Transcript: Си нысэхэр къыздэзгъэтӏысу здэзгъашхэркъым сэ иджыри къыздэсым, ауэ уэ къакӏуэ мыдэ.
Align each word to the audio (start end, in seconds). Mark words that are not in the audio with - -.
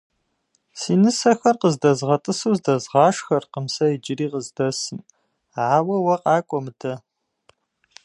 Си 0.79 0.93
нысэхэр 1.01 1.55
къыздэзгъэтӏысу 1.61 2.53
здэзгъашхэркъым 2.57 3.65
сэ 3.73 3.85
иджыри 3.95 4.27
къыздэсым, 4.31 4.99
ауэ 5.75 5.95
уэ 6.05 6.15
къакӏуэ 6.23 6.59
мыдэ. 6.63 6.93